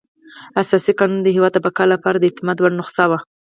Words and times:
اساسي 0.61 0.91
قانون 0.99 1.21
د 1.23 1.27
هېواد 1.35 1.51
د 1.55 1.57
بقا 1.65 1.85
لپاره 1.93 2.17
د 2.17 2.23
اعتماد 2.29 2.57
وړ 2.59 2.71
نسخه 2.79 3.05
وه. 3.09 3.19